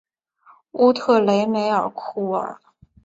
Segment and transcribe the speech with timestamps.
[0.71, 2.59] 乌特雷梅库尔。